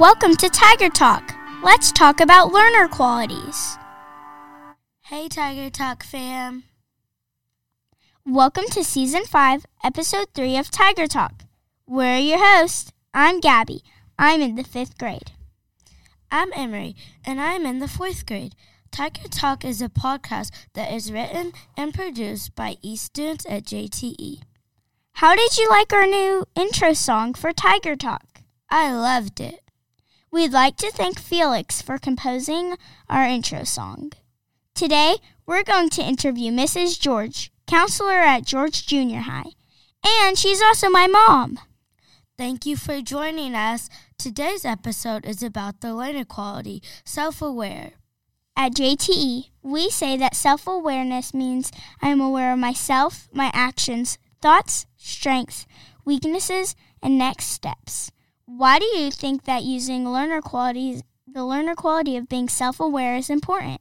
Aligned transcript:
Welcome 0.00 0.34
to 0.36 0.48
Tiger 0.48 0.88
Talk. 0.88 1.34
Let's 1.62 1.92
talk 1.92 2.20
about 2.20 2.54
learner 2.54 2.88
qualities. 2.88 3.76
Hey, 5.02 5.28
Tiger 5.28 5.68
Talk 5.68 6.02
fam. 6.02 6.64
Welcome 8.24 8.64
to 8.70 8.82
Season 8.82 9.26
5, 9.26 9.66
Episode 9.84 10.28
3 10.34 10.56
of 10.56 10.70
Tiger 10.70 11.06
Talk. 11.06 11.42
We're 11.86 12.16
your 12.16 12.38
hosts. 12.40 12.92
I'm 13.12 13.40
Gabby. 13.40 13.82
I'm 14.18 14.40
in 14.40 14.54
the 14.54 14.64
fifth 14.64 14.96
grade. 14.96 15.32
I'm 16.30 16.50
Emerie, 16.54 16.96
and 17.26 17.38
I'm 17.38 17.66
in 17.66 17.80
the 17.80 17.86
fourth 17.86 18.24
grade. 18.24 18.54
Tiger 18.90 19.28
Talk 19.28 19.66
is 19.66 19.82
a 19.82 19.90
podcast 19.90 20.50
that 20.72 20.90
is 20.90 21.12
written 21.12 21.52
and 21.76 21.92
produced 21.92 22.54
by 22.54 22.76
E 22.80 22.96
students 22.96 23.44
at 23.50 23.64
JTE. 23.64 24.40
How 25.12 25.36
did 25.36 25.58
you 25.58 25.68
like 25.68 25.92
our 25.92 26.06
new 26.06 26.46
intro 26.56 26.94
song 26.94 27.34
for 27.34 27.52
Tiger 27.52 27.96
Talk? 27.96 28.40
I 28.70 28.94
loved 28.94 29.40
it. 29.40 29.60
We'd 30.32 30.52
like 30.52 30.76
to 30.76 30.92
thank 30.92 31.18
Felix 31.18 31.82
for 31.82 31.98
composing 31.98 32.76
our 33.08 33.24
intro 33.24 33.64
song. 33.64 34.12
Today, 34.76 35.16
we're 35.44 35.64
going 35.64 35.90
to 35.90 36.04
interview 36.04 36.52
Mrs. 36.52 37.00
George, 37.00 37.50
counselor 37.66 38.18
at 38.20 38.44
George 38.46 38.86
Junior 38.86 39.22
High, 39.22 39.50
and 40.06 40.38
she's 40.38 40.62
also 40.62 40.88
my 40.88 41.08
mom. 41.08 41.58
Thank 42.38 42.64
you 42.64 42.76
for 42.76 43.00
joining 43.02 43.56
us. 43.56 43.90
Today's 44.18 44.64
episode 44.64 45.26
is 45.26 45.42
about 45.42 45.80
the 45.80 45.92
learner 45.94 46.24
quality, 46.24 46.80
self 47.04 47.42
aware. 47.42 47.94
At 48.56 48.74
JTE, 48.74 49.50
we 49.62 49.90
say 49.90 50.16
that 50.16 50.36
self 50.36 50.68
awareness 50.68 51.34
means 51.34 51.72
I 52.00 52.08
am 52.10 52.20
aware 52.20 52.52
of 52.52 52.60
myself, 52.60 53.28
my 53.32 53.50
actions, 53.52 54.16
thoughts, 54.40 54.86
strengths, 54.96 55.66
weaknesses, 56.04 56.76
and 57.02 57.18
next 57.18 57.46
steps. 57.46 58.12
Why 58.56 58.80
do 58.80 58.84
you 58.84 59.12
think 59.12 59.44
that 59.44 59.62
using 59.62 60.08
learner 60.08 60.42
qualities, 60.42 61.04
the 61.24 61.44
learner 61.44 61.76
quality 61.76 62.16
of 62.16 62.28
being 62.28 62.48
self 62.48 62.80
aware, 62.80 63.14
is 63.14 63.30
important? 63.30 63.80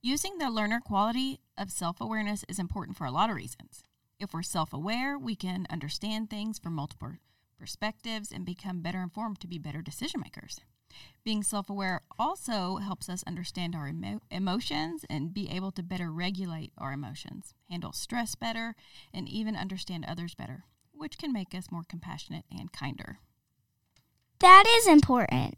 Using 0.00 0.38
the 0.38 0.48
learner 0.48 0.80
quality 0.80 1.40
of 1.58 1.70
self 1.70 2.00
awareness 2.00 2.42
is 2.48 2.58
important 2.58 2.96
for 2.96 3.04
a 3.04 3.10
lot 3.10 3.28
of 3.28 3.36
reasons. 3.36 3.82
If 4.18 4.32
we're 4.32 4.42
self 4.42 4.72
aware, 4.72 5.18
we 5.18 5.36
can 5.36 5.66
understand 5.68 6.30
things 6.30 6.58
from 6.58 6.72
multiple 6.72 7.16
perspectives 7.58 8.32
and 8.32 8.46
become 8.46 8.80
better 8.80 9.02
informed 9.02 9.40
to 9.40 9.46
be 9.46 9.58
better 9.58 9.82
decision 9.82 10.20
makers. 10.20 10.58
Being 11.22 11.42
self 11.42 11.68
aware 11.68 12.00
also 12.18 12.76
helps 12.76 13.10
us 13.10 13.24
understand 13.26 13.76
our 13.76 13.88
emo- 13.88 14.22
emotions 14.30 15.04
and 15.10 15.34
be 15.34 15.50
able 15.50 15.70
to 15.72 15.82
better 15.82 16.10
regulate 16.10 16.72
our 16.78 16.94
emotions, 16.94 17.52
handle 17.68 17.92
stress 17.92 18.36
better, 18.36 18.74
and 19.12 19.28
even 19.28 19.54
understand 19.54 20.06
others 20.08 20.34
better, 20.34 20.64
which 20.92 21.18
can 21.18 21.30
make 21.30 21.54
us 21.54 21.70
more 21.70 21.84
compassionate 21.86 22.46
and 22.50 22.72
kinder. 22.72 23.20
That 24.40 24.64
is 24.68 24.86
important. 24.86 25.56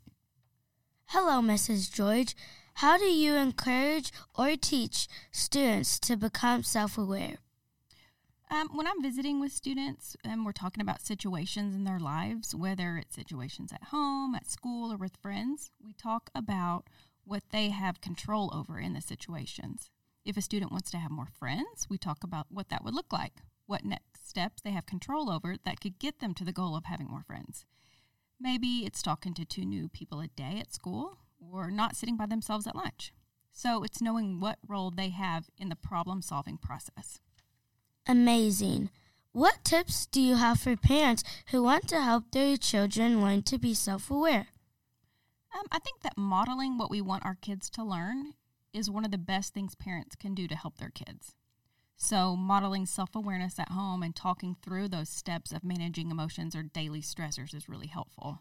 Hello, 1.07 1.41
Mrs. 1.41 1.93
George. 1.93 2.37
How 2.75 2.97
do 2.97 3.07
you 3.07 3.35
encourage 3.35 4.13
or 4.37 4.55
teach 4.55 5.09
students 5.33 5.99
to 5.99 6.17
become 6.17 6.63
self 6.63 6.97
aware? 6.97 7.39
Um, 8.49 8.69
when 8.73 8.87
I'm 8.87 9.03
visiting 9.03 9.41
with 9.41 9.51
students 9.51 10.17
and 10.23 10.45
we're 10.45 10.53
talking 10.53 10.81
about 10.81 11.01
situations 11.01 11.75
in 11.75 11.83
their 11.83 11.99
lives, 11.99 12.55
whether 12.55 12.97
it's 12.97 13.17
situations 13.17 13.73
at 13.73 13.89
home, 13.89 14.37
at 14.37 14.49
school, 14.49 14.93
or 14.93 14.97
with 14.97 15.17
friends, 15.21 15.73
we 15.85 15.93
talk 15.93 16.31
about 16.33 16.85
what 17.25 17.43
they 17.51 17.71
have 17.71 18.01
control 18.01 18.49
over 18.55 18.79
in 18.79 18.93
the 18.95 19.01
situations. 19.01 19.91
If 20.25 20.37
a 20.37 20.41
student 20.41 20.71
wants 20.71 20.93
to 20.93 20.99
have 20.99 21.11
more 21.11 21.29
friends, 21.37 21.89
we 21.91 21.99
talk 21.99 22.23
about 22.23 22.47
what 22.49 22.69
that 22.69 22.85
would 22.85 22.95
look 22.95 23.13
like, 23.13 23.43
what 23.67 23.85
next 23.85 24.29
steps 24.29 24.63
they 24.63 24.71
have 24.71 24.87
control 24.87 25.31
over 25.31 25.57
that 25.65 25.81
could 25.81 25.99
get 25.99 26.21
them 26.21 26.33
to 26.35 26.45
the 26.45 26.53
goal 26.53 26.77
of 26.77 26.85
having 26.85 27.09
more 27.09 27.25
friends. 27.27 27.67
Maybe 28.41 28.85
it's 28.87 29.03
talking 29.03 29.35
to 29.35 29.45
two 29.45 29.65
new 29.65 29.89
people 29.89 30.21
a 30.21 30.29
day 30.29 30.59
at 30.61 30.73
school 30.73 31.19
or 31.41 31.71
not 31.71 31.97
sitting 31.97 32.17
by 32.17 32.27
themselves 32.27 32.67
at 32.67 32.77
lunch. 32.77 33.13
So 33.53 33.83
it's 33.83 34.01
knowing 34.01 34.39
what 34.39 34.59
role 34.67 34.91
they 34.91 35.09
have 35.09 35.51
in 35.59 35.69
the 35.69 35.77
problem 35.77 36.23
solving 36.23 36.59
process. 36.59 37.21
Amazing. 38.07 38.91
What 39.33 39.65
tips 39.65 40.07
do 40.07 40.21
you 40.21 40.37
have 40.37 40.61
for 40.61 40.77
parents 40.77 41.25
who 41.51 41.63
want 41.63 41.89
to 41.89 42.01
help 42.01 42.31
their 42.31 42.57
children 42.57 43.21
learn 43.21 43.43
to 43.43 43.59
be 43.59 43.75
self 43.75 44.11
aware? 44.11 44.49
Um, 45.59 45.67
I 45.73 45.79
think 45.79 46.03
that 46.03 46.17
modeling 46.17 46.79
what 46.79 46.91
we 46.91 47.01
want 47.01 47.25
our 47.25 47.37
kids 47.41 47.69
to 47.71 47.85
learn 47.85 48.35
is 48.73 48.91
one 48.91 49.05
of 49.05 49.11
the 49.11 49.19
best 49.19 49.55
things 49.55 49.75
parents 49.75 50.15
can 50.15 50.35
do 50.35 50.47
to 50.47 50.55
help 50.55 50.79
their 50.79 50.91
kids. 50.91 51.35
So, 52.01 52.37
modeling 52.37 52.87
self 52.87 53.17
awareness 53.17 53.59
at 53.59 53.73
home 53.73 54.05
and 54.05 54.15
talking 54.15 54.55
through 54.63 54.89
those 54.89 55.09
steps 55.09 55.51
of 55.51 55.65
managing 55.65 56.13
emotions 56.13 56.55
or 56.55 56.63
daily 56.63 57.03
stressors 57.03 57.53
is 57.53 57.69
really 57.69 57.89
helpful. 57.89 58.39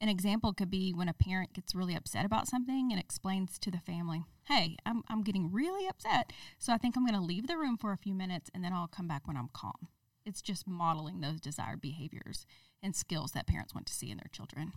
An 0.00 0.08
example 0.08 0.52
could 0.52 0.70
be 0.70 0.92
when 0.92 1.08
a 1.08 1.12
parent 1.12 1.52
gets 1.52 1.74
really 1.74 1.96
upset 1.96 2.24
about 2.24 2.46
something 2.46 2.92
and 2.92 3.00
explains 3.00 3.58
to 3.58 3.72
the 3.72 3.80
family, 3.80 4.24
Hey, 4.44 4.76
I'm, 4.86 5.02
I'm 5.08 5.24
getting 5.24 5.50
really 5.50 5.88
upset, 5.88 6.32
so 6.60 6.72
I 6.72 6.78
think 6.78 6.96
I'm 6.96 7.04
going 7.04 7.18
to 7.18 7.26
leave 7.26 7.48
the 7.48 7.58
room 7.58 7.76
for 7.76 7.90
a 7.92 7.98
few 7.98 8.14
minutes 8.14 8.50
and 8.54 8.62
then 8.62 8.72
I'll 8.72 8.86
come 8.86 9.08
back 9.08 9.26
when 9.26 9.36
I'm 9.36 9.50
calm. 9.52 9.88
It's 10.24 10.40
just 10.40 10.68
modeling 10.68 11.20
those 11.20 11.40
desired 11.40 11.80
behaviors 11.80 12.46
and 12.84 12.94
skills 12.94 13.32
that 13.32 13.48
parents 13.48 13.74
want 13.74 13.86
to 13.86 13.94
see 13.94 14.12
in 14.12 14.18
their 14.18 14.30
children. 14.30 14.72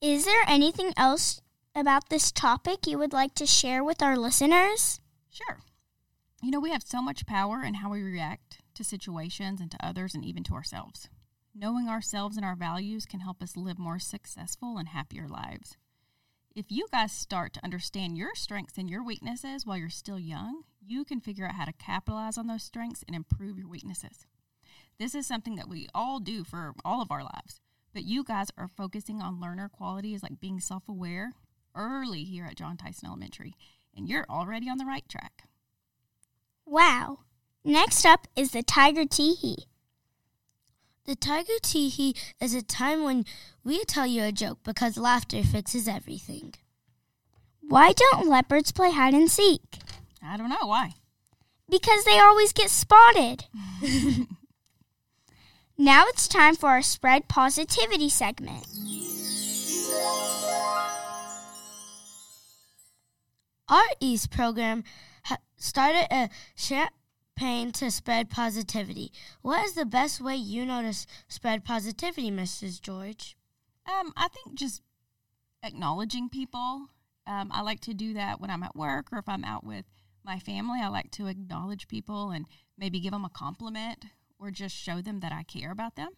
Is 0.00 0.24
there 0.24 0.42
anything 0.48 0.92
else 0.96 1.40
about 1.72 2.08
this 2.08 2.32
topic 2.32 2.88
you 2.88 2.98
would 2.98 3.12
like 3.12 3.36
to 3.36 3.46
share 3.46 3.84
with 3.84 4.02
our 4.02 4.16
listeners? 4.16 5.00
Sure. 5.30 5.60
You 6.42 6.50
know, 6.50 6.60
we 6.60 6.70
have 6.70 6.82
so 6.82 7.02
much 7.02 7.26
power 7.26 7.62
in 7.62 7.74
how 7.74 7.90
we 7.90 8.02
react 8.02 8.62
to 8.74 8.82
situations 8.82 9.60
and 9.60 9.70
to 9.70 9.86
others 9.86 10.14
and 10.14 10.24
even 10.24 10.42
to 10.44 10.54
ourselves. 10.54 11.10
Knowing 11.54 11.86
ourselves 11.86 12.36
and 12.36 12.46
our 12.46 12.56
values 12.56 13.04
can 13.04 13.20
help 13.20 13.42
us 13.42 13.58
live 13.58 13.78
more 13.78 13.98
successful 13.98 14.78
and 14.78 14.88
happier 14.88 15.28
lives. 15.28 15.76
If 16.56 16.72
you 16.72 16.86
guys 16.90 17.12
start 17.12 17.52
to 17.54 17.64
understand 17.64 18.16
your 18.16 18.34
strengths 18.34 18.78
and 18.78 18.88
your 18.88 19.04
weaknesses 19.04 19.66
while 19.66 19.76
you're 19.76 19.90
still 19.90 20.18
young, 20.18 20.62
you 20.80 21.04
can 21.04 21.20
figure 21.20 21.44
out 21.44 21.56
how 21.56 21.66
to 21.66 21.74
capitalize 21.74 22.38
on 22.38 22.46
those 22.46 22.62
strengths 22.62 23.04
and 23.06 23.14
improve 23.14 23.58
your 23.58 23.68
weaknesses. 23.68 24.26
This 24.98 25.14
is 25.14 25.26
something 25.26 25.56
that 25.56 25.68
we 25.68 25.88
all 25.94 26.20
do 26.20 26.42
for 26.42 26.72
all 26.86 27.02
of 27.02 27.10
our 27.10 27.22
lives, 27.22 27.60
but 27.92 28.04
you 28.04 28.24
guys 28.24 28.48
are 28.56 28.66
focusing 28.66 29.20
on 29.20 29.40
learner 29.40 29.68
qualities 29.68 30.22
like 30.22 30.40
being 30.40 30.58
self 30.58 30.88
aware 30.88 31.32
early 31.74 32.24
here 32.24 32.46
at 32.46 32.56
John 32.56 32.78
Tyson 32.78 33.08
Elementary, 33.08 33.54
and 33.94 34.08
you're 34.08 34.26
already 34.30 34.70
on 34.70 34.78
the 34.78 34.86
right 34.86 35.06
track. 35.06 35.44
Wow. 36.70 37.18
Next 37.64 38.06
up 38.06 38.28
is 38.36 38.52
the 38.52 38.62
Tiger 38.62 39.02
Teehee. 39.02 39.64
The 41.04 41.16
Tiger 41.16 41.58
Teehee 41.60 42.16
is 42.40 42.54
a 42.54 42.62
time 42.62 43.02
when 43.02 43.24
we 43.64 43.82
tell 43.82 44.06
you 44.06 44.22
a 44.22 44.30
joke 44.30 44.60
because 44.62 44.96
laughter 44.96 45.42
fixes 45.42 45.88
everything. 45.88 46.54
Why 47.60 47.92
don't 47.92 48.28
leopards 48.28 48.70
play 48.70 48.92
hide 48.92 49.14
and 49.14 49.28
seek? 49.28 49.78
I 50.24 50.36
don't 50.36 50.48
know 50.48 50.68
why. 50.68 50.94
Because 51.68 52.04
they 52.04 52.20
always 52.20 52.52
get 52.52 52.70
spotted. 52.70 53.46
now 55.76 56.04
it's 56.06 56.28
time 56.28 56.54
for 56.54 56.68
our 56.68 56.82
spread 56.82 57.26
positivity 57.26 58.08
segment. 58.08 58.68
Our 63.70 63.86
EAST 64.00 64.32
program 64.32 64.82
ha- 65.26 65.38
started 65.56 66.08
a 66.10 66.28
campaign 66.58 67.70
to 67.72 67.90
spread 67.92 68.28
positivity. 68.28 69.12
What 69.42 69.64
is 69.64 69.74
the 69.74 69.86
best 69.86 70.20
way 70.20 70.34
you 70.34 70.66
know 70.66 70.82
to 70.82 70.88
s- 70.88 71.06
spread 71.28 71.64
positivity, 71.64 72.32
Mrs. 72.32 72.80
George? 72.80 73.36
Um, 73.86 74.12
I 74.16 74.26
think 74.26 74.58
just 74.58 74.82
acknowledging 75.62 76.28
people. 76.28 76.88
Um, 77.28 77.50
I 77.52 77.62
like 77.62 77.78
to 77.82 77.94
do 77.94 78.12
that 78.14 78.40
when 78.40 78.50
I'm 78.50 78.64
at 78.64 78.74
work 78.74 79.06
or 79.12 79.18
if 79.18 79.28
I'm 79.28 79.44
out 79.44 79.62
with 79.62 79.84
my 80.24 80.40
family. 80.40 80.80
I 80.82 80.88
like 80.88 81.12
to 81.12 81.28
acknowledge 81.28 81.86
people 81.86 82.30
and 82.30 82.46
maybe 82.76 82.98
give 82.98 83.12
them 83.12 83.24
a 83.24 83.30
compliment 83.30 84.04
or 84.40 84.50
just 84.50 84.74
show 84.74 85.00
them 85.00 85.20
that 85.20 85.30
I 85.30 85.44
care 85.44 85.70
about 85.70 85.94
them. 85.94 86.10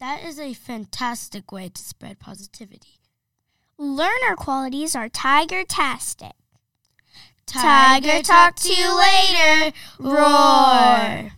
That 0.00 0.24
is 0.24 0.40
a 0.40 0.54
fantastic 0.54 1.52
way 1.52 1.68
to 1.68 1.82
spread 1.82 2.18
positivity. 2.18 2.98
Learner 3.76 4.36
qualities 4.36 4.94
are 4.94 5.08
tiger-tastic. 5.08 6.32
Tiger, 7.46 8.22
talk 8.22 8.56
to 8.56 8.72
you 8.72 8.96
later. 8.96 9.76
Roar. 9.98 11.32